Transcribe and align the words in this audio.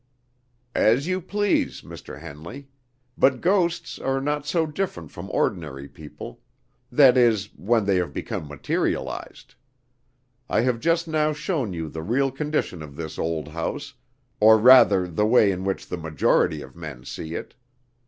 "As 0.73 1.05
you 1.05 1.21
please, 1.21 1.83
Mr. 1.83 2.19
Henley; 2.19 2.67
but 3.19 3.39
ghosts 3.39 3.99
are 3.99 4.19
not 4.19 4.47
so 4.47 4.65
different 4.65 5.11
from 5.11 5.29
ordinary 5.29 5.87
people 5.87 6.41
that 6.91 7.15
is, 7.17 7.53
when 7.53 7.85
they 7.85 7.97
have 7.97 8.11
become 8.11 8.47
materialized. 8.47 9.53
I 10.49 10.61
have 10.61 10.79
just 10.79 11.07
now 11.07 11.33
shown 11.33 11.71
you 11.73 11.87
the 11.87 12.01
real 12.01 12.31
condition 12.31 12.81
of 12.81 12.95
this 12.95 13.19
old 13.19 13.49
house, 13.49 13.93
or 14.39 14.57
rather 14.57 15.07
the 15.07 15.27
way 15.27 15.51
in 15.51 15.65
which 15.65 15.85
the 15.85 15.97
majority 15.97 16.63
of 16.63 16.75
men 16.75 17.05
see 17.05 17.35
it. 17.35 17.53